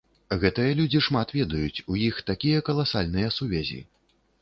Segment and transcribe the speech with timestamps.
[0.43, 3.83] Гэтыя людзі шмат ведаюць, у іх такія каласальныя сувязі.